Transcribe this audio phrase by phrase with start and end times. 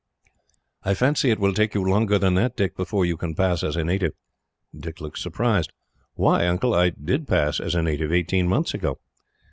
[0.83, 3.75] "I fancy it will take you longer than that, Dick, before you can pass as
[3.75, 4.13] a native."
[4.75, 5.71] Dick looked surprised.
[6.15, 8.97] "Why, Uncle, I did pass as a native, eighteen months ago."